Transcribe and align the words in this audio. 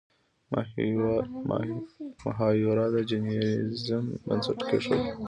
مهایورا 2.23 2.85
د 2.93 2.95
جینیزم 3.09 4.03
بنسټ 4.25 4.59
کیښود. 4.69 5.01